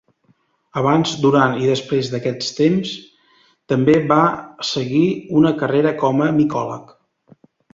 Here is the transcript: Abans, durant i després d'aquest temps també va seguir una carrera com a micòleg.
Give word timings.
Abans, 0.79 1.11
durant 1.25 1.51
i 1.65 1.69
després 1.71 2.09
d'aquest 2.13 2.47
temps 2.61 2.95
també 3.75 3.99
va 4.13 4.19
seguir 4.71 5.05
una 5.43 5.53
carrera 5.61 5.97
com 6.03 6.25
a 6.31 6.35
micòleg. 6.41 6.91